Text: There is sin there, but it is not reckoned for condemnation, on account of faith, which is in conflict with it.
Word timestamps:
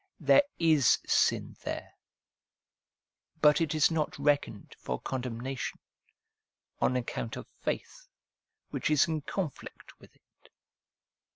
There 0.19 0.41
is 0.57 0.97
sin 1.05 1.57
there, 1.63 1.93
but 3.39 3.61
it 3.61 3.75
is 3.75 3.91
not 3.91 4.17
reckoned 4.17 4.75
for 4.79 4.99
condemnation, 4.99 5.77
on 6.79 6.95
account 6.95 7.37
of 7.37 7.45
faith, 7.47 8.07
which 8.71 8.89
is 8.89 9.07
in 9.07 9.21
conflict 9.21 9.99
with 9.99 10.15
it. 10.15 10.49